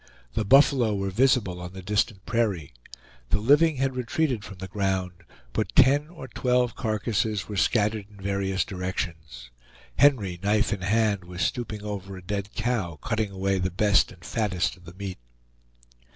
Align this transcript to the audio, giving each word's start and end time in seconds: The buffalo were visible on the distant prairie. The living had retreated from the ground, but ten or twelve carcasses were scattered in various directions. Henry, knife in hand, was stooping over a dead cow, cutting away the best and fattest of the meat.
The 0.33 0.43
buffalo 0.43 0.95
were 0.95 1.11
visible 1.11 1.61
on 1.61 1.73
the 1.73 1.83
distant 1.83 2.25
prairie. 2.25 2.73
The 3.29 3.37
living 3.39 3.75
had 3.75 3.95
retreated 3.95 4.43
from 4.43 4.57
the 4.57 4.67
ground, 4.67 5.11
but 5.53 5.75
ten 5.75 6.07
or 6.07 6.27
twelve 6.27 6.73
carcasses 6.73 7.47
were 7.47 7.55
scattered 7.55 8.07
in 8.09 8.17
various 8.17 8.65
directions. 8.65 9.51
Henry, 9.99 10.39
knife 10.41 10.73
in 10.73 10.81
hand, 10.81 11.23
was 11.25 11.43
stooping 11.43 11.83
over 11.83 12.17
a 12.17 12.23
dead 12.23 12.49
cow, 12.55 12.95
cutting 12.95 13.29
away 13.29 13.59
the 13.59 13.69
best 13.69 14.11
and 14.11 14.25
fattest 14.25 14.75
of 14.75 14.85
the 14.85 14.95
meat. 14.95 15.19